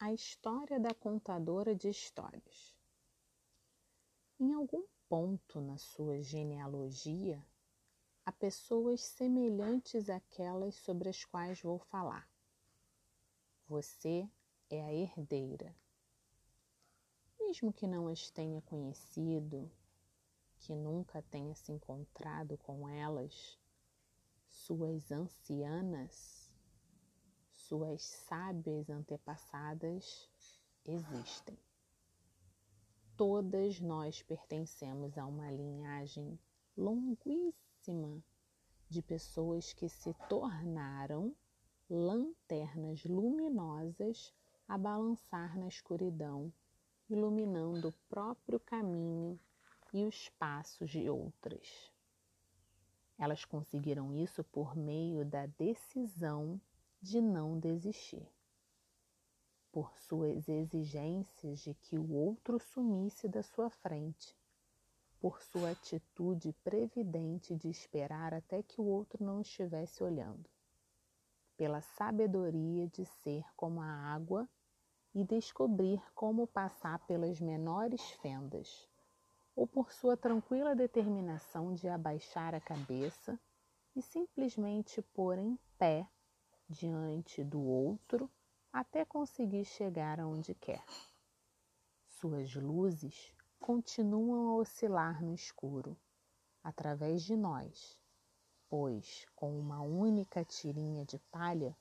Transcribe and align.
a 0.00 0.12
história 0.12 0.78
da 0.78 0.94
contadora 0.94 1.74
de 1.74 1.88
histórias. 1.88 2.76
Em 4.38 4.52
algum 4.52 4.84
ponto 5.08 5.60
na 5.60 5.76
sua 5.76 6.22
genealogia, 6.22 7.44
há 8.24 8.30
pessoas 8.30 9.00
semelhantes 9.00 10.08
àquelas 10.08 10.76
sobre 10.76 11.08
as 11.08 11.24
quais 11.24 11.60
vou 11.60 11.80
falar. 11.80 12.30
Você 13.66 14.30
é 14.70 14.80
a 14.84 14.94
herdeira. 14.94 15.74
Mesmo 17.40 17.72
que 17.72 17.88
não 17.88 18.06
as 18.06 18.30
tenha 18.30 18.62
conhecido, 18.62 19.68
que 20.58 20.76
nunca 20.76 21.22
tenha 21.22 21.56
se 21.56 21.72
encontrado 21.72 22.56
com 22.58 22.88
elas, 22.88 23.58
suas 24.48 25.10
ancianas, 25.10 26.37
suas 27.68 28.02
sábias 28.02 28.88
antepassadas 28.88 30.26
existem. 30.86 31.58
Todas 33.14 33.78
nós 33.78 34.22
pertencemos 34.22 35.18
a 35.18 35.26
uma 35.26 35.50
linhagem 35.50 36.38
longuíssima 36.74 38.22
de 38.88 39.02
pessoas 39.02 39.74
que 39.74 39.86
se 39.86 40.14
tornaram 40.30 41.36
lanternas 41.90 43.04
luminosas 43.04 44.32
a 44.66 44.78
balançar 44.78 45.58
na 45.58 45.68
escuridão, 45.68 46.50
iluminando 47.10 47.88
o 47.88 47.94
próprio 48.08 48.58
caminho 48.58 49.38
e 49.92 50.06
os 50.06 50.30
passos 50.30 50.88
de 50.88 51.10
outras. 51.10 51.92
Elas 53.18 53.44
conseguiram 53.44 54.14
isso 54.14 54.42
por 54.44 54.74
meio 54.74 55.22
da 55.22 55.44
decisão 55.44 56.58
de 57.00 57.20
não 57.20 57.58
desistir, 57.58 58.28
por 59.70 59.96
suas 59.98 60.48
exigências 60.48 61.60
de 61.60 61.74
que 61.74 61.98
o 61.98 62.12
outro 62.12 62.58
sumisse 62.58 63.28
da 63.28 63.42
sua 63.42 63.70
frente, 63.70 64.36
por 65.20 65.42
sua 65.42 65.70
atitude 65.70 66.52
previdente 66.64 67.54
de 67.54 67.68
esperar 67.68 68.34
até 68.34 68.62
que 68.62 68.80
o 68.80 68.84
outro 68.84 69.24
não 69.24 69.40
estivesse 69.40 70.02
olhando 70.02 70.48
pela 71.58 71.80
sabedoria 71.80 72.86
de 72.86 73.04
ser 73.04 73.44
como 73.56 73.82
a 73.82 73.90
água 73.90 74.48
e 75.12 75.24
descobrir 75.24 76.00
como 76.14 76.46
passar 76.46 77.00
pelas 77.00 77.40
menores 77.40 78.00
fendas, 78.22 78.88
ou 79.56 79.66
por 79.66 79.92
sua 79.92 80.16
tranquila 80.16 80.76
determinação 80.76 81.74
de 81.74 81.88
abaixar 81.88 82.54
a 82.54 82.60
cabeça 82.60 83.38
e 83.96 84.00
simplesmente 84.00 85.02
pôr 85.02 85.36
em 85.36 85.58
pé 85.76 86.08
diante 86.68 87.42
do 87.42 87.60
outro 87.60 88.30
até 88.72 89.04
conseguir 89.04 89.64
chegar 89.64 90.20
aonde 90.20 90.54
quer. 90.54 90.84
Suas 92.06 92.54
luzes 92.54 93.34
continuam 93.58 94.50
a 94.50 94.54
oscilar 94.56 95.22
no 95.22 95.34
escuro, 95.34 95.96
através 96.62 97.22
de 97.22 97.36
nós, 97.36 97.98
pois 98.68 99.26
com 99.34 99.58
uma 99.58 99.80
única 99.80 100.44
tirinha 100.44 101.04
de 101.04 101.18
palha 101.30 101.76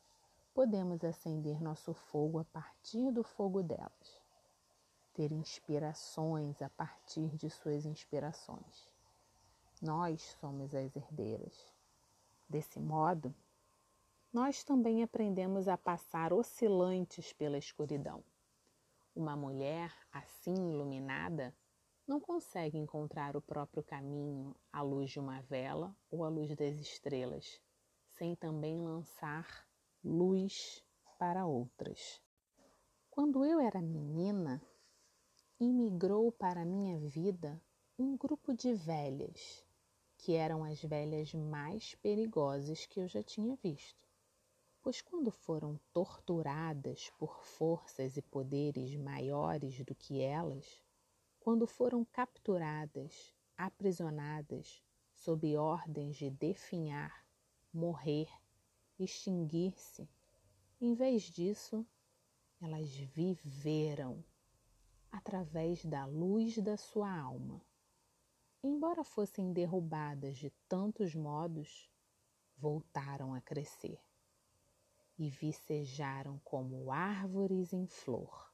podemos 0.54 1.04
acender 1.04 1.62
nosso 1.62 1.94
fogo 1.94 2.40
a 2.40 2.46
partir 2.46 3.12
do 3.12 3.24
fogo 3.24 3.62
delas, 3.62 4.22
ter 5.14 5.32
inspirações 5.32 6.62
a 6.62 6.70
partir 6.70 7.36
de 7.36 7.50
suas 7.50 7.86
inspirações. 7.86 8.90
Nós 9.82 10.36
somos 10.40 10.74
as 10.74 10.96
herdeiras. 10.96 11.54
Desse 12.50 12.80
modo, 12.80 13.36
nós 14.38 14.64
também 14.64 15.02
aprendemos 15.02 15.68
a 15.68 15.76
passar 15.76 16.32
oscilantes 16.32 17.34
pela 17.34 17.58
escuridão. 17.58 18.24
Uma 19.16 19.36
mulher 19.36 19.92
assim 20.12 20.54
iluminada 20.54 21.56
não 22.06 22.20
consegue 22.20 22.78
encontrar 22.78 23.36
o 23.36 23.42
próprio 23.42 23.82
caminho 23.82 24.56
à 24.72 24.84
luz 24.84 25.10
de 25.10 25.20
uma 25.20 25.42
vela 25.42 25.98
ou 26.12 26.24
à 26.24 26.30
luz 26.30 26.56
das 26.56 26.76
estrelas, 26.76 27.60
sem 28.10 28.36
também 28.36 28.80
lançar 28.80 29.68
luz 30.04 30.84
para 31.18 31.48
outras. 31.48 32.22
Quando 33.10 33.44
eu 33.44 33.60
era 33.60 33.82
menina, 33.82 34.62
imigrou 35.60 36.32
para 36.32 36.64
minha 36.64 37.00
vida 37.00 37.60
um 37.98 38.16
grupo 38.16 38.54
de 38.54 38.72
velhas, 38.76 39.66
que 40.16 40.34
eram 40.36 40.64
as 40.64 40.80
velhas 40.84 41.34
mais 41.34 41.96
perigosas 41.96 42.86
que 42.86 43.00
eu 43.00 43.08
já 43.08 43.24
tinha 43.24 43.56
visto. 43.56 44.07
Pois 44.88 45.02
quando 45.02 45.30
foram 45.32 45.78
torturadas 45.92 47.10
por 47.18 47.44
forças 47.44 48.16
e 48.16 48.22
poderes 48.22 48.96
maiores 48.96 49.84
do 49.84 49.94
que 49.94 50.22
elas, 50.22 50.82
quando 51.42 51.68
foram 51.68 52.06
capturadas, 52.06 53.36
aprisionadas, 53.58 54.82
sob 55.14 55.58
ordens 55.58 56.16
de 56.16 56.30
definhar, 56.30 57.28
morrer, 57.74 58.30
extinguir-se, 58.98 60.08
em 60.80 60.94
vez 60.94 61.24
disso, 61.24 61.86
elas 62.62 62.90
viveram 62.90 64.24
através 65.12 65.84
da 65.84 66.06
luz 66.06 66.60
da 66.60 66.78
sua 66.78 67.12
alma. 67.12 67.62
Embora 68.64 69.04
fossem 69.04 69.52
derrubadas 69.52 70.38
de 70.38 70.50
tantos 70.70 71.14
modos, 71.14 71.92
voltaram 72.58 73.34
a 73.34 73.42
crescer 73.42 74.07
e 75.18 75.30
vicejaram 75.30 76.40
como 76.44 76.92
árvores 76.92 77.74
em 77.74 77.88
flor 77.88 78.48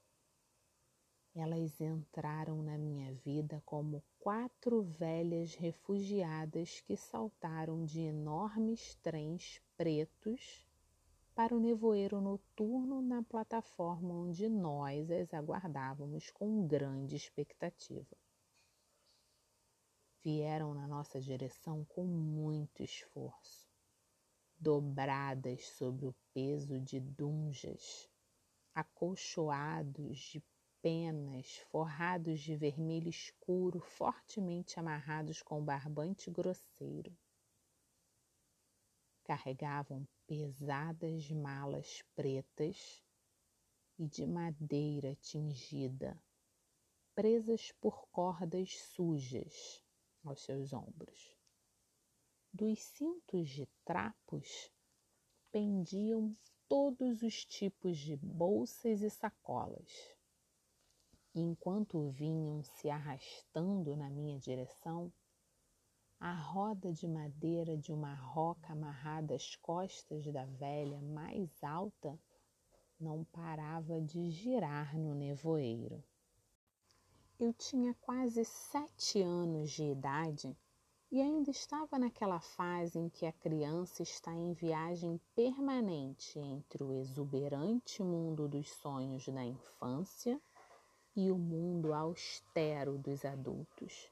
elas 1.36 1.82
entraram 1.82 2.62
na 2.62 2.78
minha 2.78 3.12
vida 3.12 3.60
como 3.66 4.04
quatro 4.20 4.84
velhas 4.84 5.56
refugiadas 5.56 6.82
que 6.82 6.96
saltaram 6.96 7.84
de 7.84 8.02
enormes 8.02 8.96
trens 9.02 9.60
pretos 9.76 10.64
para 11.34 11.56
o 11.56 11.60
nevoeiro 11.60 12.22
noturno 12.22 13.02
na 13.02 13.24
plataforma 13.24 14.14
onde 14.14 14.48
nós 14.48 15.10
as 15.10 15.34
aguardávamos 15.34 16.30
com 16.30 16.68
grande 16.68 17.16
expectativa. 17.16 18.16
Vieram 20.24 20.76
na 20.76 20.88
nossa 20.88 21.20
direção 21.20 21.84
com 21.86 22.06
muito 22.06 22.84
esforço, 22.84 23.68
dobradas 24.64 25.66
sob 25.78 26.06
o 26.06 26.16
peso 26.34 26.80
de 26.80 26.98
dunjas, 26.98 28.10
acolchoados 28.74 30.18
de 30.32 30.44
penas 30.82 31.58
forrados 31.70 32.40
de 32.40 32.56
vermelho 32.56 33.10
escuro, 33.10 33.82
fortemente 33.82 34.80
amarrados 34.80 35.42
com 35.42 35.62
barbante 35.62 36.32
grosseiro. 36.32 37.14
Carregavam 39.26 40.08
pesadas 40.26 41.30
malas 41.32 42.02
pretas 42.16 43.04
e 44.00 44.08
de 44.08 44.26
madeira 44.26 45.14
tingida, 45.18 46.18
presas 47.14 47.74
por 47.82 48.08
cordas 48.08 48.78
sujas 48.78 49.84
aos 50.24 50.42
seus 50.42 50.72
ombros. 50.72 51.33
Dos 52.54 52.80
cintos 52.80 53.50
de 53.50 53.68
trapos 53.84 54.72
pendiam 55.52 56.36
todos 56.70 57.24
os 57.24 57.44
tipos 57.44 57.98
de 57.98 58.16
bolsas 58.16 59.02
e 59.02 59.10
sacolas 59.10 60.14
enquanto 61.36 62.10
vinham 62.12 62.62
se 62.62 62.90
arrastando 62.90 63.96
na 63.96 64.10
minha 64.10 64.38
direção, 64.38 65.12
a 66.20 66.34
roda 66.34 66.94
de 66.94 67.08
madeira 67.08 67.76
de 67.76 67.92
uma 67.92 68.14
roca 68.14 68.72
amarrada 68.72 69.36
às 69.36 69.56
costas 69.56 70.26
da 70.32 70.46
velha 70.46 71.02
mais 71.02 71.64
alta 71.64 72.18
não 73.00 73.26
parava 73.26 74.00
de 74.00 74.30
girar 74.30 74.98
no 74.98 75.16
nevoeiro. 75.16 76.04
Eu 77.40 77.52
tinha 77.52 77.94
quase 77.96 78.46
sete 78.46 79.22
anos 79.22 79.72
de 79.72 79.84
idade 79.84 80.56
e 81.14 81.22
ainda 81.22 81.52
estava 81.52 82.00
naquela 82.00 82.40
fase 82.40 82.98
em 82.98 83.08
que 83.08 83.28
a 83.28 83.32
criança 83.32 84.02
está 84.02 84.34
em 84.34 84.52
viagem 84.52 85.22
permanente 85.36 86.40
entre 86.40 86.82
o 86.82 86.92
exuberante 86.92 88.02
mundo 88.02 88.48
dos 88.48 88.68
sonhos 88.72 89.28
da 89.28 89.46
infância 89.46 90.42
e 91.16 91.30
o 91.30 91.38
mundo 91.38 91.94
austero 91.94 92.98
dos 92.98 93.24
adultos. 93.24 94.10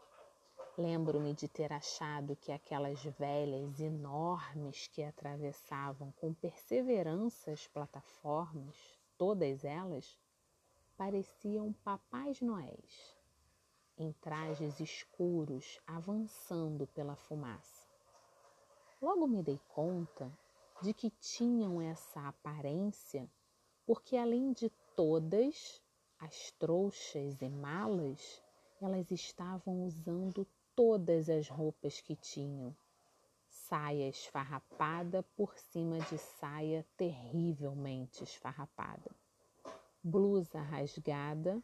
Lembro-me 0.78 1.34
de 1.34 1.48
ter 1.48 1.74
achado 1.74 2.36
que 2.36 2.52
aquelas 2.52 3.04
velhas 3.04 3.80
enormes 3.80 4.86
que 4.86 5.02
atravessavam 5.02 6.14
com 6.22 6.36
perseverança 6.36 7.50
as 7.50 7.66
plataformas, 7.66 8.78
todas 9.18 9.66
elas, 9.66 10.16
pareciam 10.96 11.74
papais 11.84 12.40
noéis, 12.42 13.21
em 13.98 14.12
trajes 14.14 14.80
escuros 14.80 15.80
avançando 15.86 16.88
pela 16.88 17.16
fumaça. 17.16 17.88
Logo 19.02 19.28
me 19.28 19.42
dei 19.42 19.60
conta 19.68 20.32
de 20.82 20.94
que 20.94 21.10
tinham 21.10 21.82
essa 21.82 22.28
aparência 22.28 23.30
porque 23.86 24.16
além 24.16 24.54
de 24.54 24.70
todas 24.96 25.82
as 26.20 26.52
trouxas 26.52 27.42
e 27.42 27.50
malas, 27.50 28.42
elas 28.80 29.10
estavam 29.12 29.84
usando 29.84 30.48
todas 30.76 31.30
as 31.30 31.50
roupas 31.50 32.00
que 32.00 32.16
tinham. 32.16 32.76
Saia 33.50 34.08
esfarrapada 34.08 35.24
por 35.36 35.58
cima 35.58 36.00
de 36.00 36.18
saia 36.18 36.86
terrivelmente 36.96 38.24
esfarrapada. 38.24 39.12
Blusa 40.04 40.62
rasgada 40.62 41.62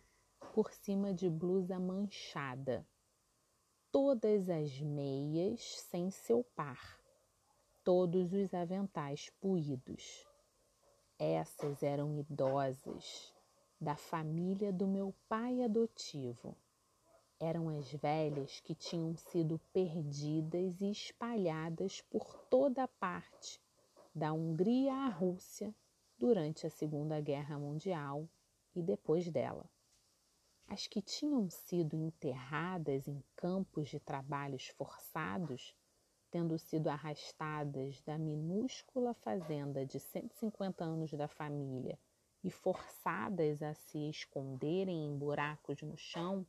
por 0.58 0.74
cima 0.74 1.14
de 1.14 1.30
blusa 1.30 1.80
manchada. 1.80 2.84
Todas 3.92 4.50
as 4.50 4.82
meias 4.82 5.62
sem 5.82 6.10
seu 6.10 6.44
par. 6.56 7.00
Todos 7.84 8.34
os 8.34 8.52
aventais 8.56 9.30
puídos. 9.40 10.26
Essas 11.20 11.84
eram 11.84 12.18
idosas, 12.18 13.32
da 13.80 13.96
família 13.96 14.74
do 14.74 14.88
meu 14.88 15.14
pai 15.30 15.62
adotivo. 15.62 16.58
Eram 17.40 17.70
as 17.70 17.94
velhas 17.94 18.60
que 18.62 18.74
tinham 18.74 19.16
sido 19.16 19.62
perdidas 19.72 20.82
e 20.82 20.90
espalhadas 20.90 22.02
por 22.10 22.34
toda 22.50 22.88
parte, 22.88 23.62
da 24.12 24.34
Hungria 24.34 24.92
à 24.92 25.08
Rússia, 25.08 25.72
durante 26.18 26.66
a 26.66 26.70
Segunda 26.72 27.22
Guerra 27.22 27.60
Mundial 27.60 28.28
e 28.76 28.82
depois 28.82 29.30
dela. 29.30 29.70
As 30.68 30.86
que 30.86 31.02
tinham 31.02 31.50
sido 31.50 31.96
enterradas 31.96 33.08
em 33.08 33.24
campos 33.36 33.90
de 33.90 34.00
trabalhos 34.00 34.68
forçados 34.68 35.76
tendo 36.30 36.58
sido 36.58 36.88
arrastadas 36.88 38.02
da 38.02 38.18
minúscula 38.18 39.14
fazenda 39.14 39.86
de 39.86 40.00
150 40.00 40.84
anos 40.84 41.12
da 41.14 41.28
família 41.28 41.98
e 42.44 42.52
forçadas 42.52 43.62
a 43.62 43.74
se 43.74 44.10
esconderem 44.10 45.08
em 45.08 45.18
buracos 45.18 45.82
no 45.82 45.98
chão, 45.98 46.46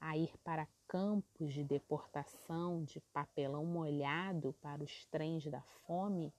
a 0.00 0.16
ir 0.16 0.36
para 0.44 0.68
campos 0.86 1.52
de 1.52 1.64
deportação 1.64 2.84
de 2.84 3.00
papelão 3.12 3.64
molhado 3.64 4.54
para 4.60 4.82
os 4.82 5.04
trens 5.06 5.46
da 5.46 5.62
fome, 5.86 6.32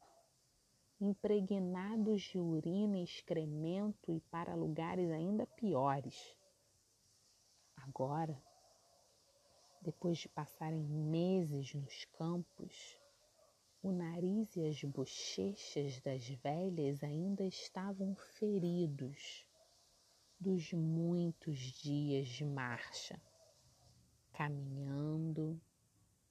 impregnados 1.00 2.22
de 2.22 2.38
urina 2.38 2.98
e 2.98 3.04
excremento 3.04 4.14
e 4.14 4.20
para 4.30 4.56
lugares 4.56 5.10
ainda 5.12 5.46
piores. 5.46 6.39
Agora, 7.90 8.40
depois 9.82 10.20
de 10.20 10.30
passarem 10.30 10.84
meses 10.84 11.74
nos 11.74 12.06
campos, 12.06 13.02
o 13.82 13.92
nariz 13.92 14.56
e 14.56 14.68
as 14.68 14.84
bochechas 14.84 16.00
das 16.02 16.30
velhas 16.30 17.04
ainda 17.04 17.44
estavam 17.44 18.14
feridos 18.14 19.44
dos 20.40 20.72
muitos 20.72 21.58
dias 21.58 22.28
de 22.28 22.46
marcha, 22.46 23.20
caminhando, 24.34 25.60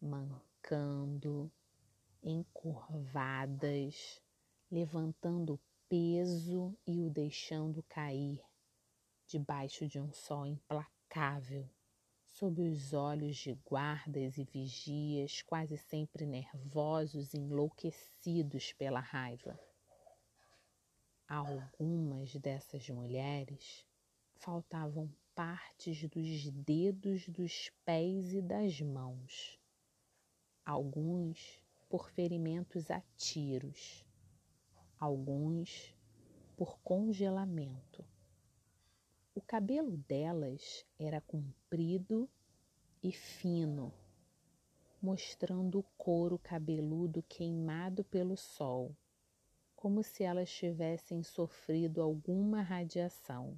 mancando, 0.01 1.51
encurvadas, 2.23 4.23
levantando 4.71 5.59
peso 5.89 6.79
e 6.87 7.01
o 7.01 7.11
deixando 7.11 7.83
cair 7.83 8.41
debaixo 9.27 9.89
de 9.89 9.99
um 9.99 10.13
sol 10.13 10.47
implacável 10.47 10.98
sob 12.25 12.61
os 12.63 12.93
olhos 12.93 13.37
de 13.37 13.55
guardas 13.65 14.39
e 14.39 14.45
vigias, 14.45 15.43
quase 15.43 15.77
sempre 15.77 16.25
nervosos 16.27 17.35
e 17.35 17.39
enlouquecidos 17.39 18.73
pela 18.75 19.01
raiva. 19.01 19.59
A 21.27 21.37
algumas 21.37 22.35
dessas 22.37 22.89
mulheres 22.91 23.85
faltavam 24.37 25.11
partes 25.35 26.09
dos 26.09 26.51
dedos 26.51 27.29
dos 27.29 27.71
pés 27.85 28.33
e 28.33 28.41
das 28.41 28.81
mãos, 28.81 29.59
alguns 30.65 31.61
por 31.89 32.11
ferimentos 32.11 32.91
a 32.91 33.01
tiros, 33.17 34.05
alguns 35.01 35.95
por 36.57 36.79
congelamento 36.81 38.05
o 39.39 39.41
cabelo 39.41 39.97
delas 39.97 40.85
era 40.99 41.21
comprido 41.21 42.29
e 43.01 43.13
fino, 43.13 43.95
mostrando 45.01 45.79
o 45.79 45.85
couro 45.97 46.37
cabeludo 46.41 47.23
queimado 47.23 48.03
pelo 48.03 48.37
sol, 48.37 48.97
como 49.77 50.03
se 50.03 50.25
elas 50.25 50.51
tivessem 50.51 51.23
sofrido 51.23 52.03
alguma 52.03 52.63
radiação. 52.63 53.57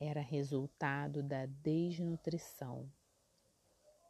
Era 0.00 0.20
resultado 0.20 1.22
da 1.22 1.46
desnutrição 1.46 2.90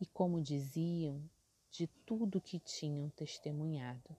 e, 0.00 0.06
como 0.06 0.40
diziam, 0.40 1.22
de 1.70 1.86
tudo 1.86 2.40
que 2.40 2.58
tinham 2.58 3.10
testemunhado. 3.10 4.16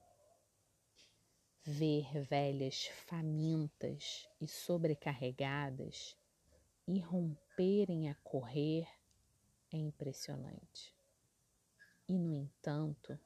Ver 1.64 2.24
velhas 2.24 2.88
famintas 2.88 4.28
e 4.42 4.48
sobrecarregadas 4.48 6.18
irromperem 6.88 8.10
a 8.10 8.16
correr 8.24 8.88
é 9.72 9.78
impressionante. 9.78 10.96
E, 12.08 12.18
no 12.18 12.34
entanto, 12.34 13.18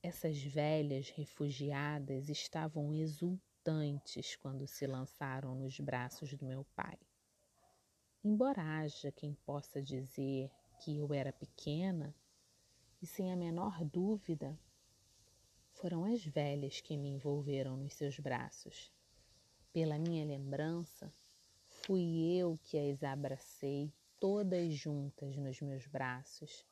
essas 0.00 0.40
velhas 0.40 1.10
refugiadas 1.10 2.28
estavam 2.28 2.94
exultantes 2.94 4.36
quando 4.36 4.68
se 4.68 4.86
lançaram 4.86 5.56
nos 5.56 5.80
braços 5.80 6.32
do 6.34 6.46
meu 6.46 6.64
pai. 6.76 6.96
Embora 8.22 8.62
haja 8.62 9.10
quem 9.10 9.34
possa 9.44 9.82
dizer 9.82 10.48
que 10.78 10.96
eu 10.96 11.12
era 11.12 11.32
pequena, 11.32 12.14
e 13.02 13.06
sem 13.06 13.32
a 13.32 13.36
menor 13.36 13.84
dúvida 13.84 14.56
foram 15.80 16.04
as 16.04 16.22
velhas 16.22 16.78
que 16.82 16.94
me 16.94 17.08
envolveram 17.08 17.74
nos 17.74 17.94
seus 17.94 18.20
braços. 18.20 18.92
Pela 19.72 19.98
minha 19.98 20.26
lembrança, 20.26 21.10
fui 21.64 22.36
eu 22.36 22.58
que 22.64 22.78
as 22.78 23.02
abracei 23.02 23.90
todas 24.18 24.74
juntas 24.74 25.34
nos 25.38 25.58
meus 25.62 25.86
braços 25.86 26.66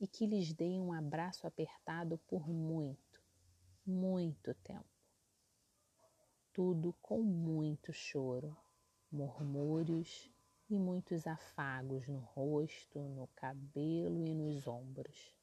e 0.00 0.06
que 0.08 0.24
lhes 0.24 0.54
dei 0.54 0.80
um 0.80 0.90
abraço 0.90 1.46
apertado 1.46 2.16
por 2.26 2.48
muito, 2.48 3.22
muito 3.84 4.54
tempo. 4.54 4.88
Tudo 6.50 6.94
com 7.02 7.20
muito 7.20 7.92
choro, 7.92 8.56
murmúrios 9.12 10.30
e 10.70 10.78
muitos 10.78 11.26
afagos 11.26 12.08
no 12.08 12.20
rosto, 12.20 13.00
no 13.00 13.26
cabelo 13.34 14.26
e 14.26 14.34
nos 14.34 14.66
ombros. 14.66 15.35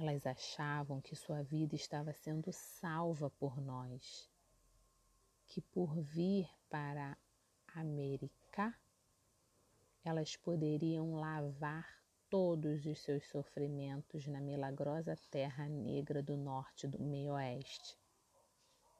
Elas 0.00 0.24
achavam 0.24 1.00
que 1.00 1.16
sua 1.16 1.42
vida 1.42 1.74
estava 1.74 2.12
sendo 2.12 2.52
salva 2.52 3.28
por 3.30 3.60
nós, 3.60 4.30
que 5.44 5.60
por 5.60 6.00
vir 6.00 6.48
para 6.70 7.18
América, 7.74 8.72
elas 10.04 10.36
poderiam 10.36 11.16
lavar 11.16 11.84
todos 12.30 12.86
os 12.86 13.00
seus 13.00 13.26
sofrimentos 13.26 14.24
na 14.28 14.40
milagrosa 14.40 15.16
terra 15.32 15.68
negra 15.68 16.22
do 16.22 16.36
norte 16.36 16.86
do 16.86 17.02
meio-oeste, 17.02 17.98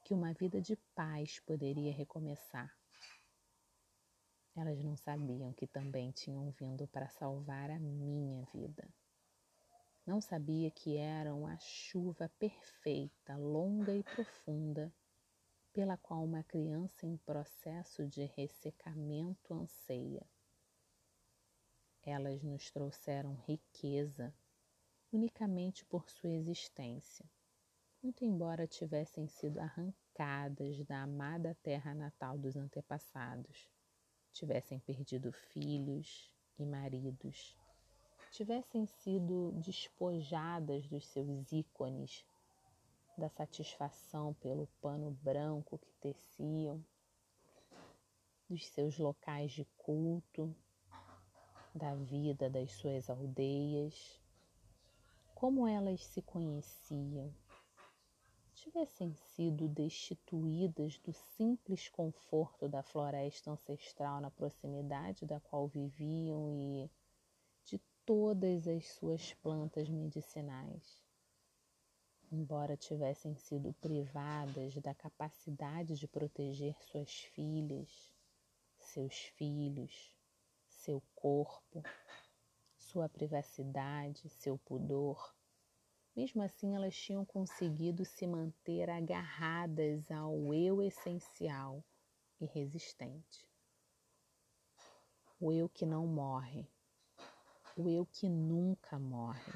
que 0.04 0.12
uma 0.12 0.32
vida 0.32 0.60
de 0.60 0.74
paz 0.96 1.38
poderia 1.38 1.92
recomeçar. 1.92 2.76
Elas 4.56 4.82
não 4.82 4.96
sabiam 4.96 5.52
que 5.52 5.68
também 5.68 6.10
tinham 6.10 6.50
vindo 6.50 6.88
para 6.88 7.08
salvar 7.08 7.70
a 7.70 7.78
minha 7.78 8.44
vida. 8.52 8.92
Não 10.08 10.22
sabia 10.22 10.70
que 10.70 10.96
eram 10.96 11.46
a 11.46 11.58
chuva 11.58 12.30
perfeita, 12.38 13.36
longa 13.36 13.94
e 13.94 14.02
profunda, 14.02 14.90
pela 15.70 15.98
qual 15.98 16.24
uma 16.24 16.42
criança 16.42 17.06
em 17.06 17.18
processo 17.18 18.06
de 18.06 18.24
ressecamento 18.24 19.52
anseia. 19.52 20.26
Elas 22.02 22.42
nos 22.42 22.70
trouxeram 22.70 23.34
riqueza 23.46 24.34
unicamente 25.12 25.84
por 25.84 26.08
sua 26.08 26.30
existência, 26.30 27.30
muito 28.02 28.24
embora 28.24 28.66
tivessem 28.66 29.28
sido 29.28 29.58
arrancadas 29.58 30.82
da 30.86 31.02
amada 31.02 31.54
terra 31.62 31.92
natal 31.92 32.38
dos 32.38 32.56
antepassados, 32.56 33.68
tivessem 34.32 34.80
perdido 34.80 35.30
filhos 35.32 36.32
e 36.58 36.64
maridos 36.64 37.54
tivessem 38.30 38.86
sido 38.86 39.52
despojadas 39.56 40.86
dos 40.88 41.06
seus 41.06 41.50
ícones, 41.52 42.24
da 43.16 43.28
satisfação 43.28 44.34
pelo 44.34 44.68
pano 44.80 45.10
branco 45.22 45.78
que 45.78 45.92
teciam, 46.00 46.84
dos 48.48 48.66
seus 48.66 48.96
locais 48.98 49.52
de 49.52 49.64
culto, 49.76 50.54
da 51.74 51.94
vida 51.94 52.48
das 52.48 52.72
suas 52.72 53.10
aldeias, 53.10 54.20
como 55.34 55.66
elas 55.66 56.04
se 56.04 56.22
conheciam, 56.22 57.32
tivessem 58.54 59.14
sido 59.14 59.68
destituídas 59.68 60.98
do 60.98 61.12
simples 61.12 61.88
conforto 61.88 62.68
da 62.68 62.82
floresta 62.82 63.50
ancestral 63.50 64.20
na 64.20 64.30
proximidade 64.30 65.24
da 65.24 65.38
qual 65.38 65.68
viviam 65.68 66.52
e 66.52 66.90
todas 68.08 68.66
as 68.66 68.86
suas 68.86 69.34
plantas 69.34 69.86
medicinais. 69.86 71.04
Embora 72.32 72.74
tivessem 72.74 73.36
sido 73.36 73.74
privadas 73.74 74.74
da 74.76 74.94
capacidade 74.94 75.94
de 75.94 76.08
proteger 76.08 76.74
suas 76.84 77.12
filhas, 77.34 78.16
seus 78.78 79.14
filhos, 79.36 80.16
seu 80.66 81.02
corpo, 81.14 81.82
sua 82.78 83.10
privacidade, 83.10 84.30
seu 84.30 84.56
pudor, 84.56 85.36
mesmo 86.16 86.40
assim, 86.40 86.74
elas 86.74 86.96
tinham 86.96 87.26
conseguido 87.26 88.06
se 88.06 88.26
manter 88.26 88.88
agarradas 88.88 90.10
ao 90.10 90.54
eu 90.54 90.80
essencial 90.80 91.84
e 92.40 92.46
resistente. 92.46 93.46
O 95.38 95.52
eu 95.52 95.68
que 95.68 95.84
não 95.84 96.06
morre, 96.06 96.66
o 97.78 97.88
eu 97.88 98.04
que 98.04 98.28
nunca 98.28 98.98
morre. 98.98 99.52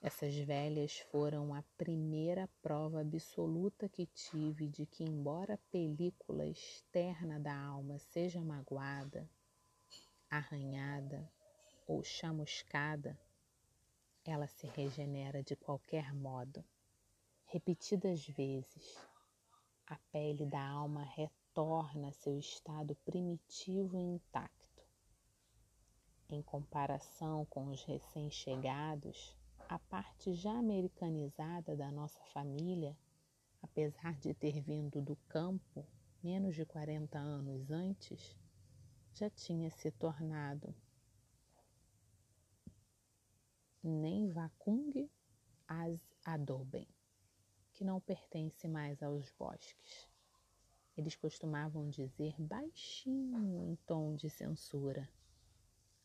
Essas 0.00 0.32
velhas 0.36 1.00
foram 1.10 1.52
a 1.52 1.62
primeira 1.76 2.48
prova 2.62 3.00
absoluta 3.00 3.88
que 3.88 4.06
tive 4.06 4.68
de 4.68 4.86
que, 4.86 5.02
embora 5.02 5.54
a 5.54 5.70
película 5.72 6.46
externa 6.46 7.40
da 7.40 7.52
alma 7.52 7.98
seja 7.98 8.40
magoada, 8.40 9.28
arranhada 10.30 11.28
ou 11.84 12.04
chamuscada, 12.04 13.18
ela 14.24 14.46
se 14.46 14.68
regenera 14.68 15.42
de 15.42 15.56
qualquer 15.56 16.14
modo. 16.14 16.64
Repetidas 17.46 18.24
vezes, 18.24 18.96
a 19.84 19.96
pele 20.12 20.46
da 20.46 20.64
alma 20.64 21.02
retorna 21.02 22.10
a 22.10 22.12
seu 22.12 22.38
estado 22.38 22.94
primitivo 23.04 23.96
e 23.96 24.00
intacto. 24.00 24.69
Em 26.30 26.42
comparação 26.42 27.44
com 27.46 27.66
os 27.68 27.82
recém-chegados, 27.82 29.36
a 29.68 29.78
parte 29.78 30.32
já 30.32 30.52
americanizada 30.52 31.76
da 31.76 31.90
nossa 31.90 32.22
família, 32.32 32.96
apesar 33.60 34.16
de 34.20 34.32
ter 34.32 34.60
vindo 34.60 35.02
do 35.02 35.16
campo 35.28 35.84
menos 36.22 36.54
de 36.54 36.64
40 36.64 37.18
anos 37.18 37.70
antes, 37.70 38.38
já 39.12 39.28
tinha 39.28 39.70
se 39.72 39.90
tornado 39.90 40.72
nem 43.82 44.28
Vakung 44.28 45.08
as 45.66 45.98
adobem, 46.24 46.86
que 47.72 47.82
não 47.82 48.00
pertence 48.00 48.68
mais 48.68 49.02
aos 49.02 49.30
bosques. 49.32 50.08
Eles 50.96 51.16
costumavam 51.16 51.88
dizer 51.88 52.34
baixinho 52.38 53.58
em 53.58 53.74
tom 53.86 54.14
de 54.14 54.28
censura: 54.28 55.08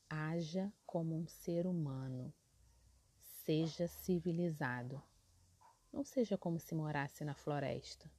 haja 0.09 0.71
como 0.85 1.15
um 1.15 1.27
ser 1.27 1.65
humano, 1.67 2.33
seja 3.43 3.88
civilizado. 3.88 5.01
Não 5.91 6.03
seja 6.03 6.38
como 6.38 6.59
se 6.59 6.75
morasse 6.75 7.24
na 7.24 7.33
floresta. 7.33 8.09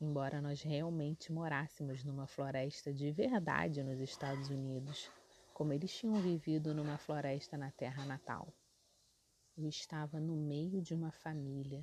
Embora 0.00 0.42
nós 0.42 0.60
realmente 0.60 1.32
morássemos 1.32 2.04
numa 2.04 2.26
floresta 2.26 2.92
de 2.92 3.10
verdade 3.10 3.82
nos 3.82 3.98
Estados 4.00 4.50
Unidos, 4.50 5.10
como 5.54 5.72
eles 5.72 5.94
tinham 5.94 6.20
vivido 6.20 6.74
numa 6.74 6.98
floresta 6.98 7.56
na 7.56 7.70
terra 7.70 8.04
natal. 8.04 8.52
Eu 9.56 9.68
estava 9.68 10.20
no 10.20 10.36
meio 10.36 10.82
de 10.82 10.92
uma 10.92 11.10
família, 11.10 11.82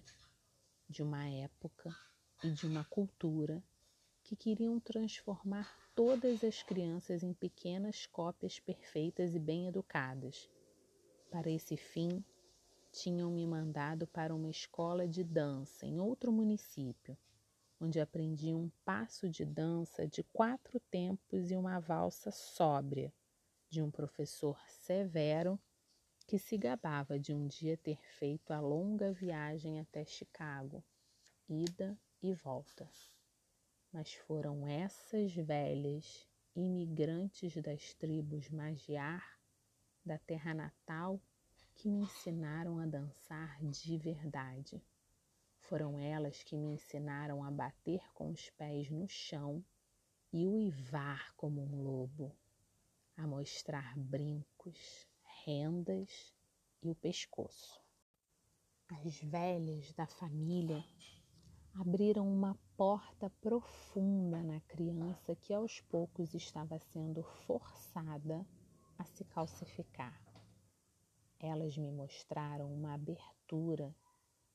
de 0.88 1.02
uma 1.02 1.28
época 1.28 1.90
e 2.44 2.52
de 2.52 2.68
uma 2.68 2.84
cultura 2.84 3.64
que 4.22 4.36
queriam 4.36 4.80
transformar 4.80 5.83
todas 5.96 6.44
as 6.44 6.64
crianças 6.64 7.22
em 7.24 7.34
pequenas 7.34 8.06
cópias 8.08 8.60
perfeitas 8.60 9.36
e 9.36 9.40
bem 9.40 9.68
educadas. 9.68 10.50
Para 11.30 11.50
esse 11.50 11.78
fim, 11.78 12.24
tinham 12.92 13.32
me 13.32 13.46
mandado 13.46 14.08
para 14.08 14.34
uma 14.34 14.50
escola 14.50 15.08
de 15.08 15.24
dança 15.24 15.86
em 15.86 16.00
outro 16.00 16.32
município, 16.32 17.18
onde 17.80 18.00
aprendi 18.00 18.54
um 18.54 18.72
passo 18.84 19.30
de 19.30 19.46
dança 19.46 20.08
de 20.08 20.24
quatro 20.24 20.80
tempos 20.80 21.52
e 21.52 21.56
uma 21.56 21.80
valsa 21.80 22.32
sóbria, 22.32 23.14
de 23.70 23.82
um 23.82 23.92
professor 23.92 24.60
severo 24.68 25.60
que 26.26 26.40
se 26.40 26.58
gabava 26.58 27.20
de 27.20 27.34
um 27.34 27.48
dia 27.48 27.78
ter 27.78 28.00
feito 28.18 28.52
a 28.52 28.60
longa 28.60 29.12
viagem 29.12 29.80
até 29.80 30.06
Chicago, 30.06 30.84
ida 31.50 31.98
e 32.22 32.34
volta. 32.34 32.90
Mas 33.94 34.12
foram 34.12 34.68
essas 34.68 35.36
velhas 35.36 36.28
imigrantes 36.56 37.56
das 37.62 37.94
tribos 37.94 38.50
Magiar, 38.50 39.40
da 40.04 40.18
terra 40.18 40.52
natal, 40.52 41.22
que 41.76 41.88
me 41.88 42.00
ensinaram 42.00 42.80
a 42.80 42.88
dançar 42.88 43.64
de 43.64 43.96
verdade. 44.00 44.84
Foram 45.60 46.00
elas 46.00 46.42
que 46.42 46.58
me 46.58 46.74
ensinaram 46.74 47.44
a 47.44 47.52
bater 47.52 48.02
com 48.16 48.32
os 48.32 48.50
pés 48.50 48.90
no 48.90 49.08
chão 49.08 49.64
e 50.32 50.48
uivar 50.48 51.32
como 51.36 51.62
um 51.62 51.84
lobo, 51.84 52.36
a 53.16 53.28
mostrar 53.28 53.96
brincos, 53.96 55.08
rendas 55.46 56.34
e 56.82 56.90
o 56.90 56.96
pescoço. 56.96 57.80
As 58.90 59.20
velhas 59.22 59.94
da 59.94 60.08
família 60.08 60.84
abriram 61.76 62.28
uma 62.28 62.56
porta 62.76 63.30
profunda 63.40 64.42
na 64.42 64.60
criança 64.62 65.36
que 65.36 65.54
aos 65.54 65.80
poucos 65.82 66.34
estava 66.34 66.80
sendo 66.80 67.22
forçada 67.46 68.46
a 68.98 69.06
se 69.06 69.24
calcificar. 69.26 70.20
Elas 71.40 71.78
me 71.78 71.92
mostraram 71.92 72.74
uma 72.74 72.96
abertura 72.96 73.96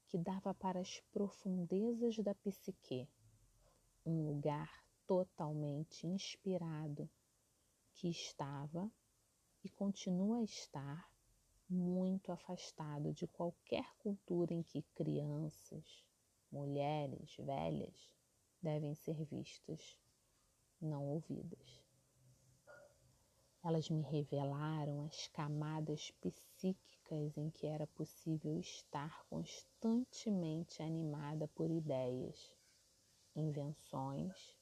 que 0.07 0.19
dava 0.19 0.53
para 0.53 0.81
as 0.81 1.01
profundezas 1.13 2.19
da 2.19 2.35
psique, 2.35 3.09
um 4.05 4.27
lugar 4.27 4.69
totalmente 5.07 6.07
inspirado 6.07 7.09
que 7.93 8.09
estava 8.09 8.91
e 9.63 9.69
continua 9.69 10.39
a 10.39 10.43
estar 10.43 11.09
muito 11.69 12.33
afastado 12.33 13.13
de 13.13 13.29
qualquer 13.29 13.95
cultura 13.99 14.55
em 14.55 14.63
que 14.63 14.83
crianças, 14.95 16.08
mulheres, 16.51 17.37
velhas 17.39 18.15
devem 18.63 18.95
ser 18.95 19.25
vistas, 19.25 19.99
não 20.81 21.05
ouvidas. 21.07 21.81
Elas 23.63 23.91
me 23.91 24.03
revelaram 24.03 25.03
as 25.03 25.27
camadas 25.29 26.11
psíquicas 26.21 27.37
em 27.37 27.51
que 27.51 27.67
era 27.67 27.87
possível 27.89 28.59
estar 28.59 29.25
constantemente 29.27 30.83
animada 30.83 31.49
por 31.49 31.71
ideias, 31.71 32.53
invenções 33.35 34.57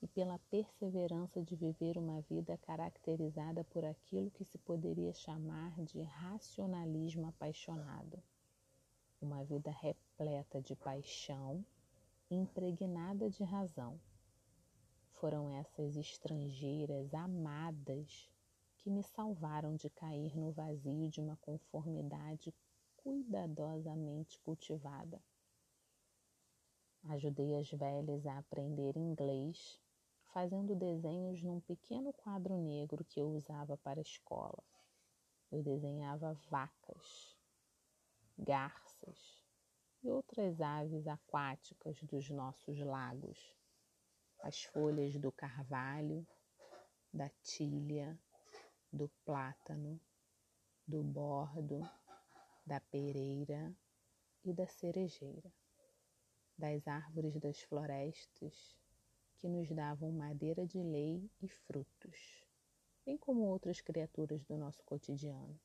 e 0.00 0.06
pela 0.06 0.38
perseverança 0.50 1.42
de 1.42 1.56
viver 1.56 1.98
uma 1.98 2.20
vida 2.22 2.56
caracterizada 2.58 3.64
por 3.64 3.84
aquilo 3.84 4.30
que 4.30 4.44
se 4.44 4.58
poderia 4.58 5.12
chamar 5.12 5.74
de 5.84 6.02
racionalismo 6.02 7.26
apaixonado. 7.26 8.22
Uma 9.20 9.44
vida 9.44 9.70
repleta 9.70 10.07
de 10.64 10.74
paixão, 10.74 11.64
impregnada 12.28 13.30
de 13.30 13.44
razão. 13.44 14.00
Foram 15.12 15.48
essas 15.52 15.96
estrangeiras 15.96 17.14
amadas 17.14 18.28
que 18.78 18.90
me 18.90 19.04
salvaram 19.04 19.76
de 19.76 19.88
cair 19.88 20.36
no 20.36 20.50
vazio 20.50 21.08
de 21.08 21.20
uma 21.20 21.36
conformidade 21.36 22.52
cuidadosamente 22.96 24.40
cultivada. 24.40 25.22
Ajudei 27.04 27.54
as 27.54 27.70
velhas 27.70 28.26
a 28.26 28.38
aprender 28.38 28.96
inglês 28.96 29.80
fazendo 30.32 30.74
desenhos 30.74 31.44
num 31.44 31.60
pequeno 31.60 32.12
quadro 32.12 32.56
negro 32.58 33.04
que 33.04 33.20
eu 33.20 33.30
usava 33.30 33.76
para 33.76 34.00
a 34.00 34.02
escola. 34.02 34.64
Eu 35.52 35.62
desenhava 35.62 36.34
vacas, 36.50 37.38
garças 38.36 39.37
e 40.02 40.10
outras 40.10 40.60
aves 40.60 41.06
aquáticas 41.06 42.00
dos 42.02 42.30
nossos 42.30 42.78
lagos, 42.78 43.38
as 44.42 44.62
folhas 44.64 45.16
do 45.18 45.32
carvalho, 45.32 46.26
da 47.12 47.28
tilha, 47.42 48.18
do 48.92 49.08
plátano, 49.24 50.00
do 50.86 51.02
bordo, 51.02 51.80
da 52.64 52.80
pereira 52.80 53.74
e 54.44 54.52
da 54.52 54.66
cerejeira, 54.66 55.52
das 56.56 56.86
árvores 56.86 57.34
das 57.40 57.60
florestas 57.62 58.76
que 59.36 59.48
nos 59.48 59.70
davam 59.70 60.12
madeira 60.12 60.66
de 60.66 60.82
lei 60.82 61.30
e 61.40 61.48
frutos, 61.48 62.44
bem 63.04 63.16
como 63.16 63.42
outras 63.42 63.80
criaturas 63.80 64.44
do 64.44 64.56
nosso 64.56 64.82
cotidiano. 64.84 65.58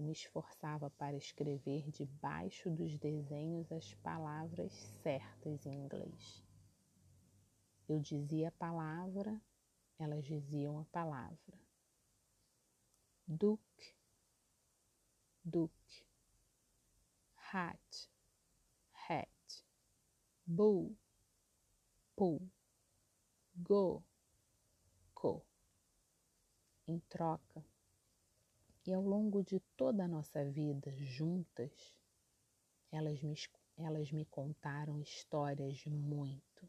Eu 0.00 0.04
me 0.04 0.12
esforçava 0.12 0.88
para 0.88 1.14
escrever 1.14 1.90
debaixo 1.90 2.70
dos 2.70 2.98
desenhos 2.98 3.70
as 3.70 3.92
palavras 3.96 4.72
certas 5.02 5.66
em 5.66 5.74
inglês. 5.74 6.42
Eu 7.86 8.00
dizia 8.00 8.48
a 8.48 8.52
palavra, 8.52 9.38
elas 9.98 10.24
diziam 10.24 10.78
a 10.78 10.86
palavra. 10.86 11.60
Duke, 13.28 13.94
Duke, 15.44 16.06
hat, 17.52 18.10
hat, 19.06 19.64
bull, 20.46 20.96
pull, 22.16 22.50
go, 23.54 24.02
go. 25.14 25.44
Em 26.88 26.98
troca, 27.00 27.62
e 28.86 28.92
ao 28.94 29.02
longo 29.02 29.42
de 29.42 29.60
toda 29.76 30.04
a 30.04 30.08
nossa 30.08 30.44
vida 30.44 30.90
juntas, 30.96 31.72
elas 32.90 33.22
me, 33.22 33.34
elas 33.76 34.10
me 34.10 34.24
contaram 34.24 35.00
histórias 35.00 35.84
muito, 35.86 36.68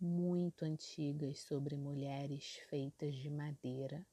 muito 0.00 0.64
antigas 0.64 1.40
sobre 1.40 1.76
mulheres 1.76 2.56
feitas 2.68 3.14
de 3.16 3.30
madeira, 3.30 4.06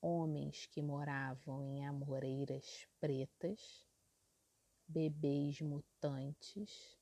homens 0.00 0.66
que 0.66 0.82
moravam 0.82 1.62
em 1.62 1.86
amoreiras 1.86 2.86
pretas, 3.00 3.86
bebês 4.86 5.60
mutantes, 5.60 6.98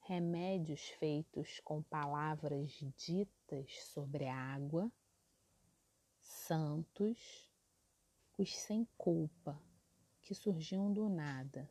remédios 0.00 0.88
feitos 0.98 1.60
com 1.60 1.82
palavras 1.82 2.72
ditas 2.96 3.72
sobre 3.84 4.26
a 4.26 4.36
água, 4.36 4.92
santos 6.20 7.45
os 8.38 8.54
sem 8.54 8.86
culpa 8.98 9.58
que 10.20 10.34
surgiam 10.34 10.92
do 10.92 11.08
nada, 11.08 11.70